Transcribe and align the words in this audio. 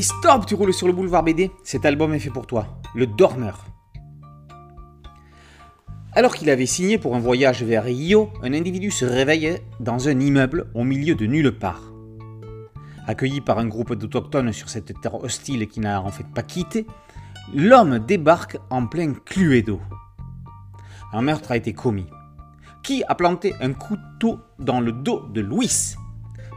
Stop, 0.00 0.46
tu 0.46 0.54
roules 0.54 0.72
sur 0.72 0.86
le 0.86 0.92
boulevard 0.92 1.22
BD 1.22 1.50
Cet 1.62 1.84
album 1.84 2.14
est 2.14 2.18
fait 2.18 2.30
pour 2.30 2.46
toi, 2.46 2.66
Le 2.94 3.06
Dormeur. 3.06 3.66
Alors 6.14 6.34
qu'il 6.34 6.50
avait 6.50 6.66
signé 6.66 6.98
pour 6.98 7.14
un 7.14 7.20
voyage 7.20 7.62
vers 7.62 7.84
Rio, 7.84 8.30
un 8.42 8.52
individu 8.52 8.90
se 8.90 9.04
réveille 9.04 9.58
dans 9.80 10.08
un 10.08 10.18
immeuble 10.18 10.70
au 10.74 10.82
milieu 10.82 11.14
de 11.14 11.26
nulle 11.26 11.56
part. 11.56 11.92
Accueilli 13.06 13.40
par 13.40 13.58
un 13.58 13.66
groupe 13.66 13.94
d'autochtones 13.94 14.52
sur 14.52 14.70
cette 14.70 15.00
terre 15.00 15.22
hostile 15.22 15.68
qui 15.68 15.80
n'a 15.80 16.00
en 16.00 16.10
fait 16.10 16.26
pas 16.26 16.42
quitté, 16.42 16.86
l'homme 17.54 17.98
débarque 17.98 18.56
en 18.70 18.86
plein 18.86 19.12
Cluedo. 19.12 19.80
Un 21.12 21.22
meurtre 21.22 21.52
a 21.52 21.56
été 21.56 21.74
commis. 21.74 22.06
Qui 22.82 23.04
a 23.04 23.14
planté 23.14 23.54
un 23.60 23.72
couteau 23.72 24.40
dans 24.58 24.80
le 24.80 24.92
dos 24.92 25.20
de 25.32 25.40
Louis 25.40 25.96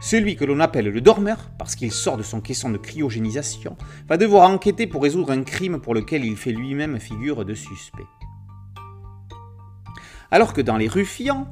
Celui 0.00 0.36
que 0.36 0.44
l'on 0.44 0.60
appelle 0.60 0.88
le 0.88 1.00
dormeur, 1.00 1.50
parce 1.58 1.74
qu'il 1.74 1.90
sort 1.90 2.16
de 2.16 2.22
son 2.22 2.40
caisson 2.40 2.70
de 2.70 2.76
cryogénisation, 2.76 3.76
va 4.08 4.16
devoir 4.16 4.48
enquêter 4.50 4.86
pour 4.86 5.02
résoudre 5.02 5.32
un 5.32 5.42
crime 5.42 5.80
pour 5.80 5.94
lequel 5.94 6.24
il 6.24 6.36
fait 6.36 6.52
lui-même 6.52 7.00
figure 7.00 7.44
de 7.44 7.54
suspect. 7.54 8.06
Alors 10.30 10.52
que 10.52 10.60
dans 10.60 10.76
les 10.76 10.88
ruffians, 10.88 11.48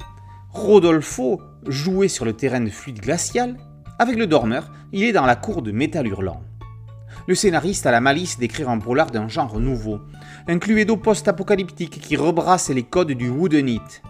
Rodolfo 0.51 1.41
jouait 1.67 2.07
sur 2.07 2.23
le 2.23 2.33
terrain 2.33 2.61
de 2.61 2.69
fluide 2.69 3.01
glacial, 3.01 3.57
avec 3.97 4.17
le 4.17 4.27
dormeur, 4.27 4.71
il 4.91 5.03
est 5.03 5.13
dans 5.13 5.25
la 5.25 5.35
cour 5.35 5.61
de 5.61 5.71
métal 5.71 6.07
hurlant. 6.07 6.41
Le 7.27 7.33
scénariste 7.33 7.85
a 7.85 7.91
la 7.91 8.01
malice 8.01 8.37
d'écrire 8.37 8.69
un 8.69 8.77
polar 8.77 9.09
d'un 9.09 9.27
genre 9.27 9.59
nouveau, 9.59 10.01
un 10.47 10.59
cluedo 10.59 10.97
post-apocalyptique 10.97 11.99
qui 11.99 12.15
rebrasse 12.15 12.69
les 12.69 12.83
codes 12.83 13.13
du 13.13 13.29
woodenite. 13.29 14.03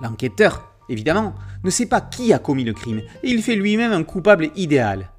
L'enquêteur, 0.00 0.71
évidemment, 0.92 1.34
ne 1.64 1.70
sait 1.70 1.86
pas 1.86 2.00
qui 2.00 2.32
a 2.32 2.38
commis 2.38 2.64
le 2.64 2.72
crime 2.72 3.00
et 3.22 3.30
il 3.30 3.42
fait 3.42 3.56
lui-même 3.56 3.92
un 3.92 4.04
coupable 4.04 4.50
idéal. 4.56 5.10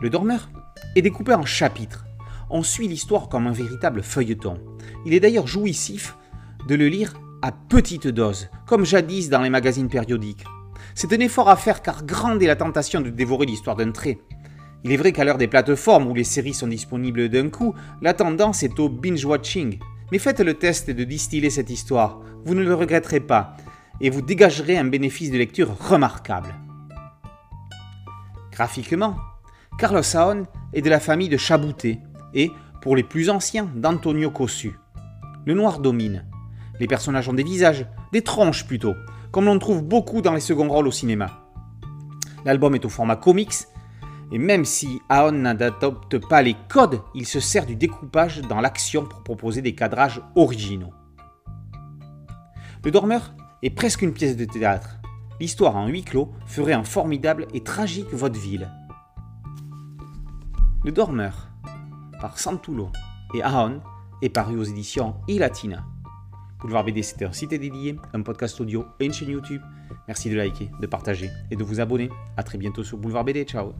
Le 0.00 0.10
dormeur 0.10 0.50
est 0.96 1.02
découpé 1.02 1.34
en 1.34 1.44
chapitres. 1.44 2.04
On 2.50 2.62
suit 2.62 2.88
l'histoire 2.88 3.28
comme 3.28 3.46
un 3.46 3.52
véritable 3.52 4.02
feuilleton. 4.02 4.58
Il 5.06 5.14
est 5.14 5.20
d'ailleurs 5.20 5.46
jouissif 5.46 6.16
de 6.68 6.74
le 6.74 6.88
lire 6.88 7.14
à 7.42 7.52
petite 7.52 8.08
dose, 8.08 8.48
comme 8.66 8.84
jadis 8.84 9.28
dans 9.28 9.42
les 9.42 9.50
magazines 9.50 9.88
périodiques. 9.88 10.44
C'est 10.94 11.12
un 11.12 11.20
effort 11.20 11.48
à 11.48 11.56
faire 11.56 11.82
car 11.82 12.04
grande 12.04 12.42
est 12.42 12.46
la 12.46 12.56
tentation 12.56 13.00
de 13.00 13.10
dévorer 13.10 13.46
l'histoire 13.46 13.76
d'un 13.76 13.92
trait. 13.92 14.18
Il 14.84 14.92
est 14.92 14.96
vrai 14.96 15.12
qu'à 15.12 15.24
l'heure 15.24 15.38
des 15.38 15.48
plateformes 15.48 16.08
où 16.08 16.14
les 16.14 16.24
séries 16.24 16.54
sont 16.54 16.66
disponibles 16.66 17.28
d'un 17.28 17.48
coup, 17.48 17.74
la 18.00 18.14
tendance 18.14 18.62
est 18.62 18.78
au 18.80 18.88
binge-watching. 18.88 19.78
Mais 20.10 20.18
faites 20.18 20.40
le 20.40 20.54
test 20.54 20.90
de 20.90 21.04
distiller 21.04 21.50
cette 21.50 21.70
histoire, 21.70 22.20
vous 22.44 22.54
ne 22.54 22.62
le 22.62 22.74
regretterez 22.74 23.20
pas, 23.20 23.56
et 24.02 24.10
vous 24.10 24.20
dégagerez 24.20 24.76
un 24.76 24.84
bénéfice 24.84 25.30
de 25.30 25.38
lecture 25.38 25.74
remarquable. 25.78 26.54
Graphiquement, 28.50 29.16
Carlos 29.78 30.02
Saon 30.02 30.46
est 30.74 30.82
de 30.82 30.90
la 30.90 31.00
famille 31.00 31.28
de 31.28 31.36
Chabouté 31.36 32.00
et, 32.34 32.50
pour 32.82 32.96
les 32.96 33.04
plus 33.04 33.30
anciens, 33.30 33.70
d'Antonio 33.76 34.30
Cossu. 34.30 34.72
Le 35.46 35.54
noir 35.54 35.78
domine. 35.78 36.26
Les 36.80 36.88
personnages 36.88 37.28
ont 37.28 37.32
des 37.32 37.44
visages, 37.44 37.86
des 38.12 38.22
tronches 38.22 38.66
plutôt, 38.66 38.94
comme 39.30 39.44
l'on 39.44 39.58
trouve 39.58 39.82
beaucoup 39.82 40.20
dans 40.20 40.34
les 40.34 40.40
seconds 40.40 40.68
rôles 40.68 40.88
au 40.88 40.92
cinéma. 40.92 41.30
L'album 42.44 42.74
est 42.74 42.84
au 42.84 42.88
format 42.88 43.16
comics, 43.16 43.54
et 44.32 44.38
même 44.38 44.64
si 44.64 45.00
Aon 45.10 45.32
n'adopte 45.32 46.18
pas 46.18 46.42
les 46.42 46.56
codes, 46.68 47.00
il 47.14 47.26
se 47.26 47.38
sert 47.38 47.66
du 47.66 47.76
découpage 47.76 48.40
dans 48.40 48.60
l'action 48.60 49.04
pour 49.04 49.22
proposer 49.22 49.62
des 49.62 49.76
cadrages 49.76 50.20
originaux. 50.34 50.92
Le 52.84 52.90
Dormeur 52.90 53.32
est 53.62 53.70
presque 53.70 54.02
une 54.02 54.12
pièce 54.12 54.36
de 54.36 54.44
théâtre. 54.44 54.98
L'histoire 55.40 55.76
en 55.76 55.88
huis 55.88 56.02
clos 56.02 56.32
ferait 56.46 56.72
un 56.72 56.84
formidable 56.84 57.46
et 57.54 57.62
tragique 57.62 58.12
vaudeville. 58.12 58.70
Le 60.84 60.92
Dormeur, 60.92 61.48
par 62.20 62.38
Santulo 62.38 62.90
et 63.34 63.42
Aon, 63.42 63.80
est 64.20 64.28
paru 64.28 64.56
aux 64.56 64.64
éditions 64.64 65.14
iLatina. 65.28 65.84
Boulevard 66.60 66.84
BD, 66.84 67.02
c'était 67.02 67.24
un 67.24 67.32
site 67.32 67.50
dédié, 67.50 67.96
un 68.12 68.22
podcast 68.22 68.60
audio 68.60 68.84
et 69.00 69.06
une 69.06 69.12
chaîne 69.12 69.30
YouTube. 69.30 69.62
Merci 70.06 70.30
de 70.30 70.36
liker, 70.36 70.70
de 70.80 70.86
partager 70.86 71.30
et 71.50 71.56
de 71.56 71.64
vous 71.64 71.80
abonner. 71.80 72.08
A 72.36 72.42
très 72.42 72.58
bientôt 72.58 72.84
sur 72.84 72.98
Boulevard 72.98 73.24
BD. 73.24 73.44
Ciao 73.44 73.72